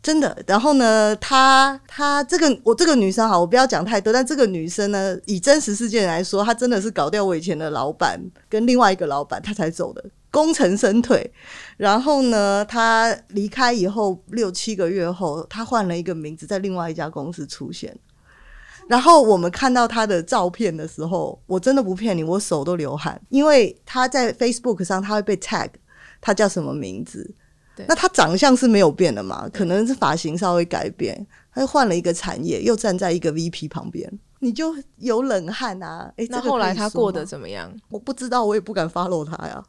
[0.02, 0.38] 真的。
[0.46, 11.32] 然后呢，她她这个我这个女生哈，我不要讲太多，但这个女生呢，以真实事件来说，她真的是搞掉我以前的老板跟另外一个老板，她才走的，功成身退。
[11.78, 17.96] 然后呢，她离开以后六七个月后，她换了一个名字，在另外一家公司出现。
[18.88, 25.70] 然后我们看到他的照片的时候，我真的不骗你，我手都流汗，因为他在 Facebook 上他会被 tag，
[26.22, 27.34] 他叫什么名字？
[27.88, 29.50] 那他长相是没有变的嘛？
[29.52, 36.10] 可能是发型稍微改变，他又换了一个产业，又站在一个 VP 旁边，你就有冷汗啊！
[36.16, 37.70] 哎，那后来他过得怎么样？
[37.90, 39.62] 我不知道，我也不敢 follow 他呀。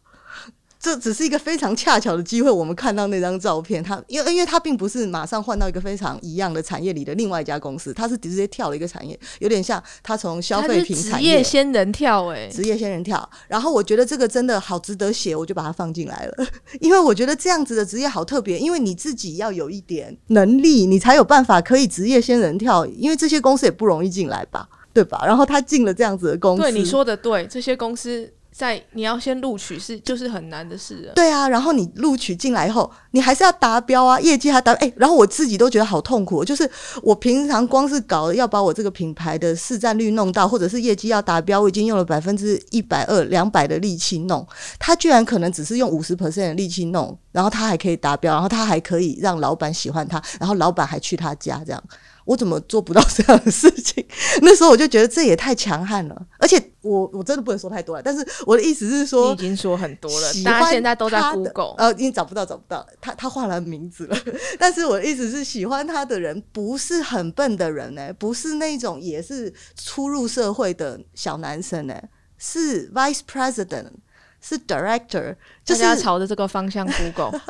[0.87, 13.29] 这只是一个非常恰巧的机会，我们看到那张照片，他因为因为他并不是马上换到一个非常一样的产业里的另外一家公司，他是直接跳了一个产业，有点像他从消费品产业职业仙人跳，哎，职业仙人跳。
[13.49, 16.46] 然后我觉得这个真的好值得写，我就把它放进来了，
[16.79, 25.25] 因为我觉得这样子的职业好特别，因为你自己要有一点能力，你才有办法可以职业仙人跳，因为这些公司也不容易进来吧，对吧？
[25.27, 28.33] 然后他进了这样子的公司，对你说的对，这些公司。
[28.56, 31.12] 在你要先录取是就是很难的事。
[31.14, 36.68] 对啊，然后你录取进来以后，你还是要达标啊，业绩还达哎，然后我自己都觉得好痛苦，就是
[37.02, 44.46] 我平常光是搞要把我这个品牌的市占率弄到，或者是业绩要达标，我已经用了百分之一百二、两百的力气弄，
[44.78, 51.84] 他居然可能只是用五十 percent 的力气弄，然后他还可以达标，然后他还可以让老板喜欢他，然后老板还去他家这样。
[52.26, 54.06] 我怎么做不到这样的事情？
[54.42, 58.02] 那时候我就觉得这也太强悍了，而且我我真的不能说太多了。
[58.02, 64.18] 但是我的意思是说，已经说很多了，大家现在都在 Google，呃，已经找不到找不到，他他换了名字了。
[64.58, 71.96] 但是我的意思是，喜欢他的人不是很笨的人呢，不是那种也是初入社会的小男生呢，
[72.36, 73.92] 是 Vice President。
[74.38, 75.34] 是 director，
[75.64, 77.40] 就是朝着这个方向 Google，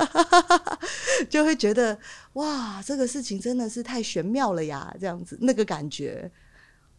[1.29, 1.99] 就会觉得
[2.37, 6.31] 哇，这个事情真的是太玄妙了呀，这样子那个感觉，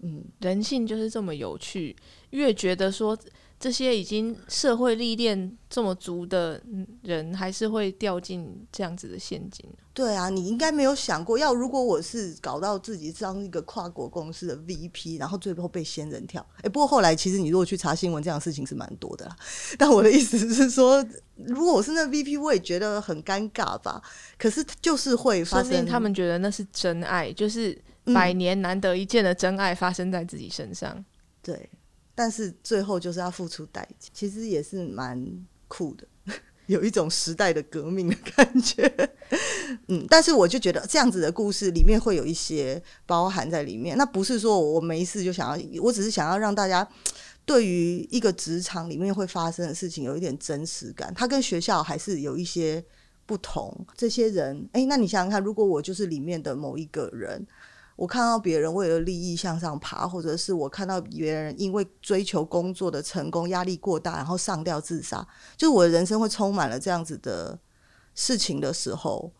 [0.03, 1.95] 嗯，人性就是这么有趣，
[2.29, 3.17] 越觉得说。
[3.59, 6.61] 这些已经社会历练这么足的
[7.01, 9.65] 人，还是会掉进这样子的陷阱。
[9.95, 16.45] 对啊，你应该没有想过，要如果我是搞到自己当一个跨国公司的 VP，然后最后被仙人跳。
[16.61, 19.35] 哎，不过后来其实你如果去查新闻，这样的事情是蛮多的啦。
[19.75, 21.03] 但我的意思是说，
[21.35, 23.99] 如果我是那 VP， 我也觉得很尴尬吧。
[24.37, 27.75] 可是就是会发生，他们觉得那是真爱，就是
[28.13, 31.03] 百年难得一见的真爱发生在自己身上。
[31.41, 31.67] 对。
[32.19, 35.23] 但是最后就是要付出代价，其实也是蛮
[35.67, 36.07] 酷的，
[36.65, 38.91] 有一种时代的革命的感觉。
[39.87, 43.95] 嗯，但是我就觉得这样子的故事里面会有一些包含在里面。
[43.95, 46.87] 那不是说我没事就想要，我只是想要让大家
[47.45, 51.13] 对于一个职场里面会发生的事情有一点真实感。
[51.15, 52.83] 它跟学校还是有一些
[53.27, 53.85] 不同。
[53.95, 57.45] 这些人，哎，那你想想看，如果我就是里面的某一个人。
[57.97, 67.57] 我看到别人为了利益向上爬，或者是我看到别人因为追求工作的成功压力过大，然后上吊自杀，就是我的人生会充满了这样子的
[68.13, 69.33] 事情的时候，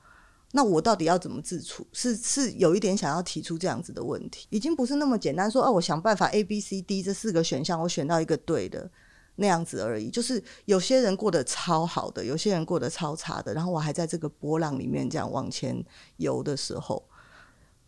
[0.53, 1.85] 那我到底要怎么自处？
[1.93, 8.89] 是是有一点想要提出这样子的问题，已经不是那么简单说哦，我想办法 A、B、C、D 这四个选项，我选到一个对的
[9.35, 10.09] 那样子而已。
[10.09, 17.07] 就是有些人过得超好的，有些人过得超差的，然后我还在这个波浪里面这样往前游的时候。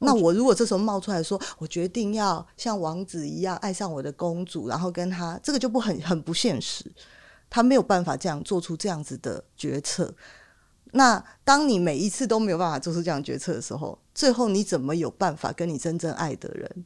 [0.02, 6.90] 那我如果这时候冒出来说，我决定要像王子一样爱上我的公主，然后跟他，这个就不很很不现实，
[7.50, 10.16] 他没有办法这样做出这样子的决策。
[10.94, 16.86] 那当你每一次都没有办法做出这样决策的时候，最后你怎么有办法跟你真正爱的人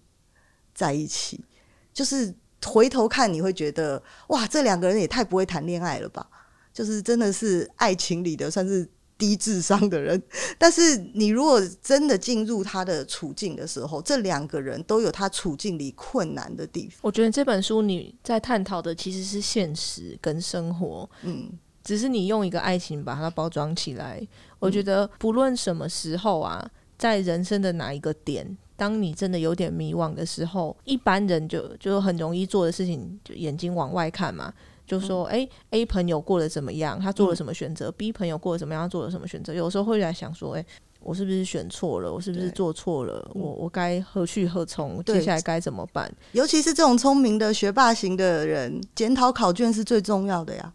[0.73, 1.45] 在一起？
[1.93, 2.33] 就是
[2.65, 6.27] 回头看，你会觉得哇，这两个人也太不会谈恋爱了吧？
[6.73, 8.89] 就是真的是爱情里的算是。
[9.23, 10.21] 低智商的人，
[10.59, 16.99] 但是你如果真的进入他的处境的时候，这两个人都有他处境里困难的地方。
[17.01, 21.49] 我觉得这本书你在探讨的其实是现实跟生活，嗯，
[21.85, 24.21] 只是你用一个爱情把它包装起来。
[24.59, 34.53] 我觉得不论什么时候啊，在人生的哪一个点，当你真的有点迷惘的时候，一般人就就很容易做的事情，就眼睛往外看嘛。
[34.99, 36.99] 就说，哎，A 朋友过得怎么样？
[36.99, 38.83] 他做了什么选择？B 朋友过得怎么样？
[38.83, 39.53] 他做了什么选择？
[39.53, 40.65] 有时候会来想说，哎，
[40.99, 42.13] 我是不是选错了？
[42.13, 43.27] 我是不是做错了？
[43.33, 45.03] 我我该何去何从？
[45.03, 46.11] 接下来该怎么办？
[46.33, 50.73] 尤其是这种聪明的学霸型的人，检讨考卷是最重要的呀。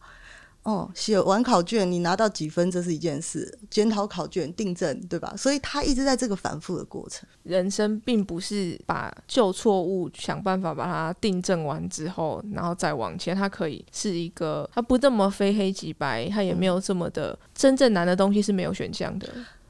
[0.69, 5.33] 哦，写完考卷你拿到几分，这是一件事；检讨考卷订正，对吧？
[5.35, 7.27] 所以他一直在这个反复的过程。
[7.43, 13.35] 人生并不是把旧错误想办法把它订正完之后，然后再往前。
[13.35, 19.27] 它可以是一个，它不这么非黑即白，它也没有这么的真正难的东西是没有选项的。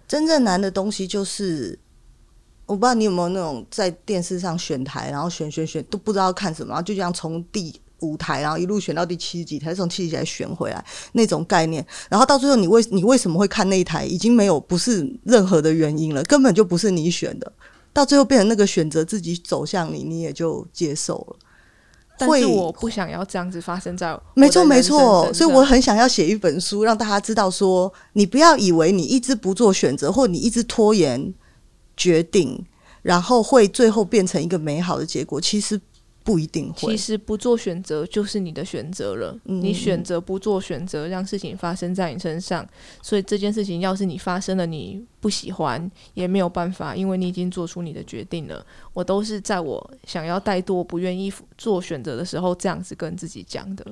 [0.09, 1.79] 真正难的东西就是，
[2.67, 7.81] 我不知道你有没有那种在电视上选台，然后选选选都不知道看什么，然后就这样从第。
[8.01, 14.05] 舞台，然后一路选到第七十几台，从七十几台选回来那种概念，然后到最后，你为你为什么会看那一台？
[14.05, 17.53] 已经没有不是任何的原因了，根本就不是你选的。
[17.93, 21.37] 到最后变成那个选择自己走向你，你也就接受了。
[22.17, 31.35] 但是我不想要这样子发生在没错没错，所以我很想要写一本书，让大家知道说，你不要以为你一直不做选择，或你一直拖延
[31.97, 32.65] 决定，
[33.03, 35.41] 然后会最后变成一个美好的结果。
[35.41, 35.81] 其实。
[36.29, 36.93] 不一定会。
[36.93, 39.35] 其实不做选择就是你的选择了。
[39.45, 42.69] 你选择不做选择，让事情发生在你身上。
[43.01, 48.63] 所以这件事情要是你发生了，你不喜欢也没有办法，因为你已经做出你的决定了。
[48.93, 53.87] 我都是在我想要怠惰、不愿意做选择的时候，这样子跟自己讲的。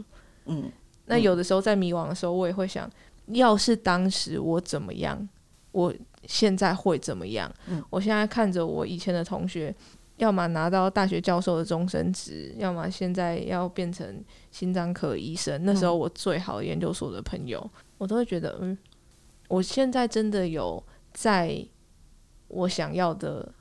[0.44, 0.70] 嗯，
[1.06, 2.90] 那有的时候在迷惘的时候，我也会想，
[3.28, 5.26] 要是当时我怎么样，
[5.72, 5.90] 我
[6.26, 7.50] 现在会怎么样？
[7.68, 9.74] 嗯，我现在看着我以前的同学。
[10.16, 15.62] 要么拿到大学教授的终身职，要么现在要变成心脏科医生。
[15.64, 18.76] 那时候我最好的研究所的朋友，我都会觉得，嗯，
[19.48, 21.62] 我现在真的有在
[22.48, 23.52] 我想要的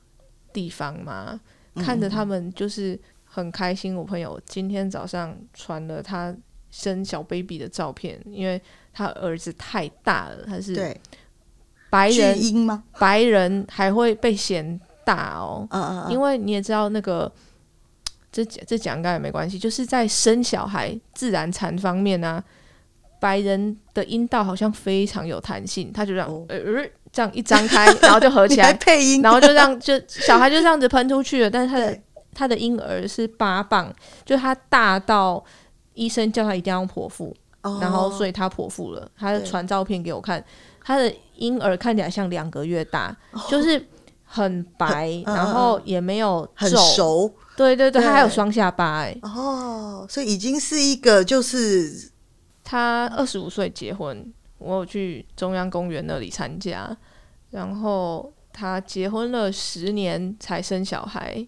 [0.52, 1.38] 地方吗？
[1.74, 3.94] 看着他们就是很开心。
[3.94, 6.34] 我朋友今天早上传了他
[6.70, 8.58] 生小 baby 的照片，因为
[8.94, 10.74] 他儿子太大了，他是
[11.90, 12.84] 白人吗？
[12.98, 14.80] 白人还会被嫌。
[15.06, 17.30] 大哦，嗯嗯因为你也知道那个，
[18.32, 22.42] 这这讲应该也没关系，就是在生小孩自然产方面呢，
[23.20, 26.58] 白人的阴道好像非常有弹性，他就这样呃
[27.12, 32.00] 这样一张开， 然后就合起来配音，然后就这样就小孩就这样子喷出去了，但是他的
[32.34, 33.90] 他的婴儿是八磅，
[34.24, 35.42] 就他大到
[35.94, 37.34] 医生叫他一定要剖腹，
[37.80, 40.44] 然后所以他剖腹了，他传照片给我看，
[40.84, 43.16] 他的婴儿看起来像两个月大，
[43.48, 43.86] 就是。
[44.28, 52.10] 很白，然后也没有很熟，对对对，他还有双下巴哎，哦，所以已经是一个就是
[52.64, 56.94] 他二十五岁结婚，我有去中央公园那里参加，
[57.50, 61.46] 然后他结婚了十年才生小孩，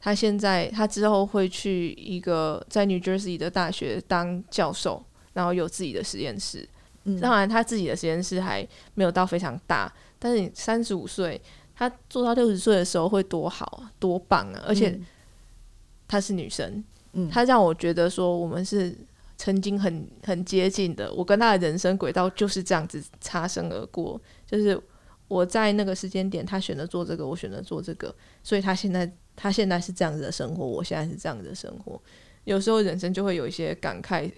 [0.00, 5.02] 他现在他之后会去一个在 New Jersey 的大学当教授，
[5.34, 6.68] 然后有自己的实验室，
[7.22, 11.40] 当然他自己的实验室还没有到非常大，但是你三十五岁。
[11.78, 14.64] 她做到六十岁的时候会多好啊，多棒啊！
[14.66, 14.98] 而且
[16.08, 18.92] 她是女生，嗯，她让我觉得说我们是
[19.36, 21.12] 曾经很很接近的。
[21.14, 24.76] 我跟她的人生轨道就是这样子擦身而过，就是
[25.28, 28.12] 我在那个时间点，她选择做这个，我选择做这个，
[28.42, 32.02] 所以她现在她现在是这样子的生活，我现在是这样子的生活。
[32.42, 34.28] 有时候人生就会有一些感慨，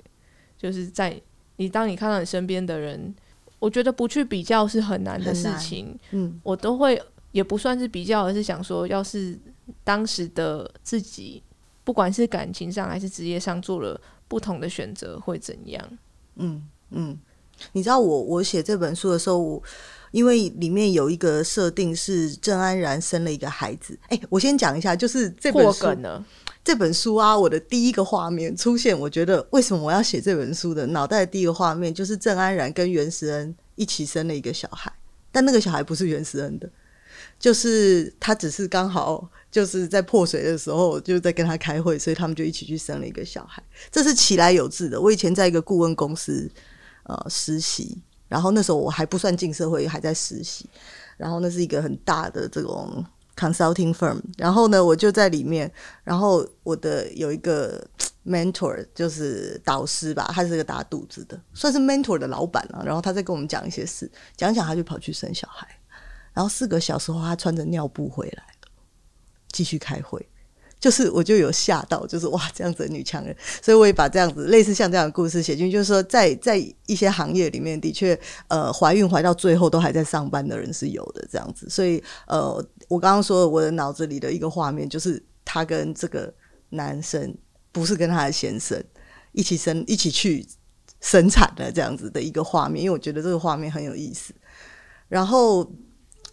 [0.58, 1.18] 就是在
[1.56, 3.14] 你当你看到你身边的人，
[3.58, 5.98] 我觉得不去比较是很难的事情。
[6.10, 7.02] 嗯，我都会。
[7.32, 9.38] 也不算是比较，而是想说，要是
[9.84, 11.42] 当时的自己，
[11.84, 15.98] 不管是感情上还是职业上做了不同的选择，会怎样？
[16.36, 17.18] 嗯嗯，
[17.72, 19.62] 你知道我我写这本书的时候，我
[20.10, 23.98] 因为里面有一个设定是郑安然生了一个孩子。
[24.08, 26.24] 哎，我先讲一下，就是这本书呢。
[26.62, 34.92] 这本书啊，我的第一个画面出现，我觉得为什么我要写这本书的脑袋的第一个画面就是郑安然跟袁石恩一起生了一个小孩，
[35.32, 36.70] 但那个小孩不是袁石恩的，
[37.40, 43.60] 就是他只是刚好就是在破水的时候就在跟他开会，所以他们就一起去生了一个小孩。
[43.90, 45.00] 这是其来有致的。
[45.00, 46.48] 我以前在一个顾问公司
[47.02, 50.70] 呃实习，然后那时候我还不算进社会，还在实习，
[51.16, 53.04] 然后那是一个很大的这种。
[53.36, 55.72] consulting firm，然后呢，我就在里面，
[56.04, 57.82] 然后我的有一个
[58.26, 62.82] mentor，就是导师吧，他是个打肚子的，算是 mentor 的老板了。
[62.84, 65.66] 然后他在跟我们讲一些事，讲讲他就跑去生小孩，
[66.32, 68.68] 然后四个小时后，他穿着尿布回来了，
[69.52, 70.26] 继续开会。
[70.78, 76.56] 就是我就有吓到，就是哇这样子的女强人，所以我也把这样子类似像这样的故事写进，就是说在在
[76.86, 78.18] 一些行业里面，的确
[78.48, 82.54] 呃怀孕怀到最后都还在上班的人是有的这样子，所以呃
[82.88, 86.32] 我刚刚说我的脑子里的一个画面就是他跟这个
[86.70, 87.36] 男生
[87.72, 88.82] 不是跟他的先生
[89.32, 90.46] 一起生一起去
[91.02, 94.32] 生产的这样子的一个画面，因为我觉得这个画面很有意思，
[95.08, 95.70] 然后。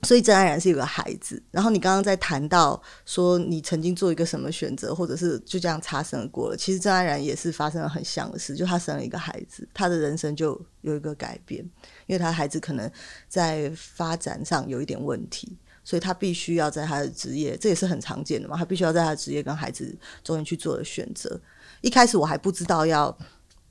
[0.04, 6.56] 所以郑安然是有个孩子，然后你刚刚在谈到说你曾经做一个什么选择，或者是就这样擦身而过了。
[6.56, 11.64] 其实郑安然也是发生了很像的事，就他生了一个孩子，他的人生就有一个改变，
[12.06, 12.90] 因为他孩子可能
[13.28, 21.40] 在发展上有一点问题，所以他必须要在他的职业，这也是很常见的嘛，他必须要在他的职业跟孩子中间去做的选择。
[21.82, 23.18] 一开始我还不知道要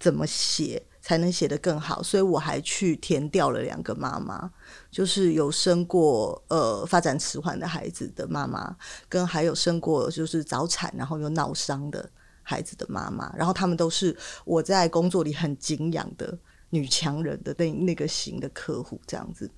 [0.00, 0.82] 怎么写。
[1.06, 4.50] 才能写得更好，所以我还去填掉了两个妈妈，
[4.90, 8.76] 就是有生过呃发展迟缓的孩子的妈妈，
[9.08, 12.10] 跟还有生过就是早产然后又闹伤的
[12.42, 16.36] 孩子的妈妈，然后他们都是我在工作里很敬仰的
[16.70, 19.48] 女强人的那那个型的客户这样子。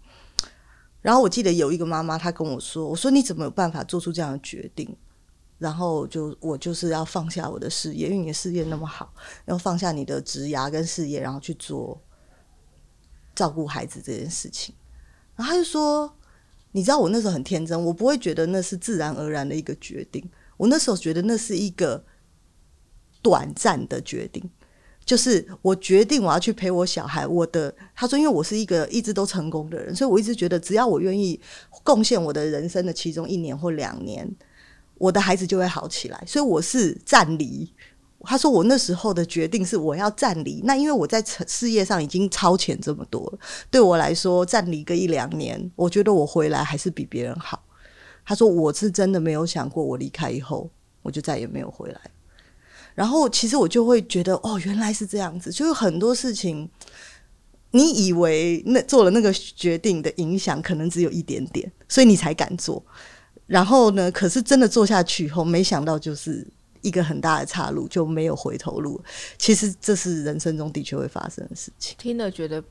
[1.01, 4.95] 然后我记得有一个妈妈，她跟我说：“我说你怎么有办法做出这样的决定？”
[5.59, 9.13] 然后就我就是要放下我的事业，因为你的事业那么好，
[9.47, 12.01] 要放下你的职涯跟事业，然后去做
[13.35, 14.73] 照顾孩子这件事情。
[15.35, 16.17] 然后他就说
[16.71, 20.25] ：“你知道我那时候很天真，我不会觉得那是自然而然的一个决定。
[20.57, 22.05] 我那时候觉得那是一个
[23.21, 24.49] 短暂的决定，
[25.05, 27.27] 就是我决定我要去陪我小孩。
[27.27, 31.41] 我的他说，因为我是一个一直都成功的人，所以我一直觉得只要我愿意
[31.83, 34.33] 贡献我的人生的其中一年或两年。”
[34.99, 37.73] 我的孩子就会好起来，所以我是暂离。
[38.23, 43.39] 他说我那时候的决定是我要暂离，那因为我在事业上已经超前这么多了，
[43.71, 47.65] 对我来说暂离个一两年，我觉得我回来还是比别人好。
[48.27, 50.69] 他说我是真的没有想过，我离开以后
[51.01, 52.01] 我就再也没有回来。
[52.95, 56.69] 然后其实我就会觉得，哦，原来是这样子，就是很多事情，
[57.71, 62.85] 你以为那做了那个决定的影响可能只有一点点，所以你才敢做。
[63.49, 64.13] 然后呢？
[64.13, 66.47] 可是真的做下去以后，没想到就是
[66.83, 69.03] 一个很大的岔路，就没有回头路。
[69.39, 71.97] 其实这是人生中的确会发生的事情。
[71.99, 72.63] 听了觉得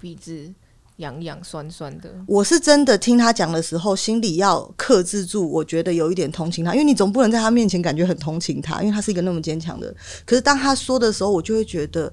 [0.00, 0.50] 鼻子
[0.96, 2.10] 痒痒酸酸的。
[2.26, 9.94] 我是真的听他讲的时候，心里要克制住，我觉得有一点同情他，因为你总不能在他面前感觉很同情他，因为他是一个那么坚强的。
[10.24, 12.10] 可是当他说的时候，我就会觉得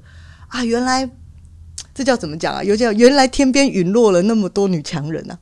[0.49, 1.09] 啊，原来
[1.93, 2.62] 这叫怎么讲啊？
[2.62, 5.39] 有叫原来天边陨落了那么多女强人啊！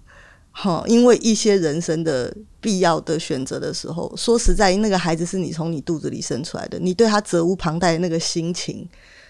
[0.62, 8.86] 好，因为一些人生的必要的选择的时候，说实在，那个孩子是你从你肚子里生出来的，你对他责无旁贷的那个心情，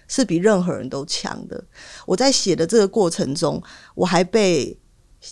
[0.07, 1.63] 是比任何人都强的。
[2.07, 3.61] 我在写的这个过程中，
[3.93, 4.75] 我还被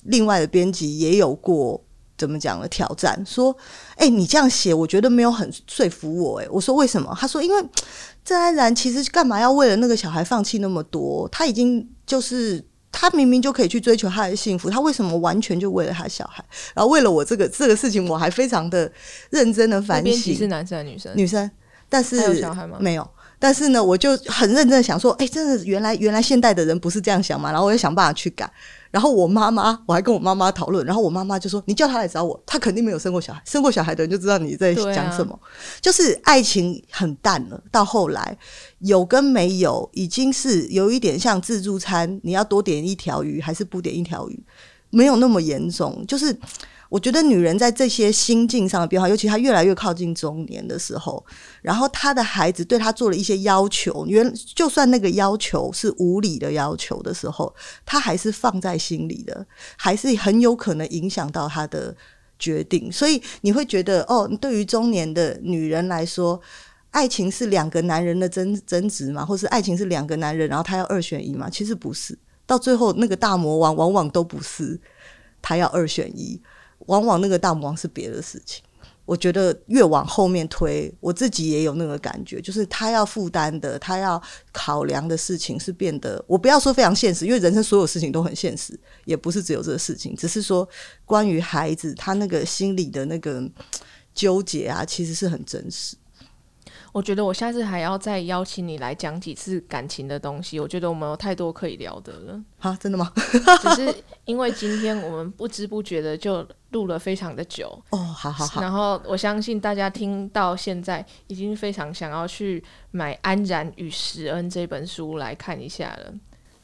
[0.04, 1.84] 另外的编辑也有过
[2.16, 3.58] 怎么讲的挑战，说
[3.98, 7.12] ：“哎，你这样写，我觉得没有很说服我。”哎，我说为什么？
[7.20, 7.70] 他说：“因为
[8.24, 11.28] 郑安然其实干嘛要为了那个小孩放弃那么多？
[11.30, 16.44] 他已经就是。”他明明就可以去追求他的幸福，他为什么完全就为了他小孩？
[16.74, 18.92] 然后为了我这个这个事情，我还非常的
[19.30, 20.36] 认真的反省。
[20.36, 21.12] 是男生还是女生？
[21.16, 21.52] 女生。
[21.90, 22.78] 但是有小孩吗？
[22.80, 23.08] 没有。
[23.40, 27.52] 但是呢，我就很认真的想说，哎，真的原来原来现代的人不是这样想嘛？
[27.52, 28.52] 然后我就想办法去改。
[28.92, 35.40] 然后我妈妈，我还跟我妈妈讨论，然后我妈妈就说：“你叫他来找我，他肯定没有生过小孩，生过小孩的人就知道你在讲什么。”
[35.82, 38.38] 就是爱情很淡了，到后来
[38.80, 44.44] 有跟没有，已经是有一点像自助餐，你要多点一条鱼还是不点一条鱼，
[44.90, 46.38] 没有那么严重，就是。
[46.90, 51.26] 我觉得女人在这些心境上的变化，尤其她越来越靠近中年的时候，
[51.62, 57.54] 然后她的孩子对她做了一些要求，原就算那个要求是无理的要求的时候，
[57.86, 61.96] 她还是放在心里的，还是很有可能影响到她的
[62.40, 66.40] 决定，所以你会觉得哦，对于中年的女人来说，
[66.92, 71.50] 爱情是两个男人的争争执嘛，或是爱情是两个男人，然后他要二选一嘛？
[71.50, 74.80] 其实不是，到最后那个大魔王往往都不是。
[75.40, 76.42] 他要二选一，
[76.86, 78.64] 往往那个大魔王是别的事情。
[79.06, 84.22] 我觉得越往后面推，我自己也有那个感觉，就是他要负担的，他要
[84.52, 90.68] 考量的事情是变得，我不要说非常现实，因为人生所有事情都很现实，也不是只有这个事情，只是说
[91.06, 93.42] 关于孩子他那个心理的那个
[94.14, 95.96] 纠结啊，其实是很真实。
[96.94, 100.60] 我觉得我下次还要再邀请你来讲几次感情的东西。
[100.60, 102.42] 我觉得我们有太多可以聊的了。
[102.58, 103.12] 哈，真的吗？
[103.62, 107.68] 只是因为今天我们不知不觉的就录了非常的久。
[107.92, 108.62] 哦，好好好。
[108.62, 116.14] 然后我相信大家听到现在已经非常想要去买《安然与石恩》这本书来看一下了。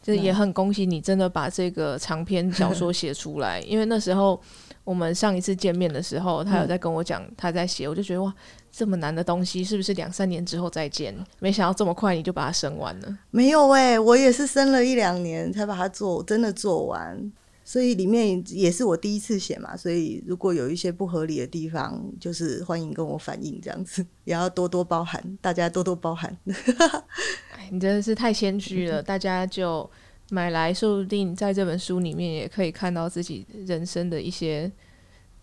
[0.02, 3.62] 就是也很恭喜你，真的把这个长篇小说写出来。
[3.62, 4.38] 因为那时候
[4.84, 8.34] 我们上一次见面的时候，他有在跟我讲他在写，我就觉得哇。
[8.76, 11.16] 这么难的东西，是不是两三年之后再见？
[11.38, 13.18] 没想到这么快你就把它生完了。
[13.30, 17.32] 没有哎，我也是生了一两年才把它做，真的做完。
[17.64, 26.36] 所以里面也是我第一次写嘛，所以如果有一些不合理的地方，就是欢迎跟我反映，这样子也要多多包涵，大家多多包涵。
[27.70, 29.88] 你真的是太谦虚了，大家就
[30.34, 34.72] 买来，说不定在这本书里面也可以看到自己人生的一些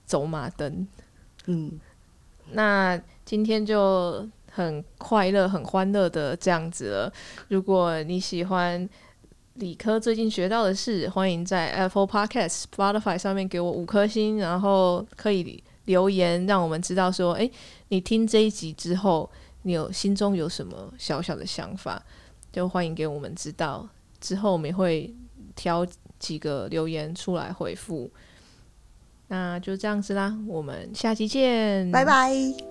[0.05, 0.87] 走马灯。
[1.47, 1.79] 嗯。
[2.53, 7.13] 那今天就很快乐、很欢乐的这样子了。
[7.47, 8.89] 如果你喜欢
[9.55, 17.49] 理科最近学到的事，欢迎在 Apple Podcast、Spotify 上面给我五颗星，然后可以留言让我们知道说，哎，
[17.89, 19.31] 你听这一集之后，
[19.63, 22.03] 你有心中有什么小小的想法，
[22.51, 23.89] 就欢迎给我们知道。
[24.21, 25.15] 之后我们也会
[25.55, 25.87] 挑
[26.19, 28.11] 几个留言出来回复。
[29.29, 32.70] 那就这样子啦，我们下期见，拜拜。